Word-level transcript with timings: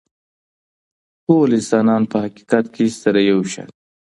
ټول 1.25 1.49
انسانان 1.59 2.03
په 2.11 2.17
حقیقت 2.25 2.65
کي 2.75 2.85
سره 3.01 3.19
یو 3.31 3.39
شان 3.51 3.67
دي. 3.71 3.77